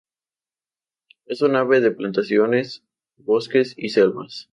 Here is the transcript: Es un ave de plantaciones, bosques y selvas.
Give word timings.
Es 1.27 1.43
un 1.43 1.55
ave 1.55 1.79
de 1.79 1.91
plantaciones, 1.91 2.81
bosques 3.17 3.75
y 3.77 3.89
selvas. 3.89 4.49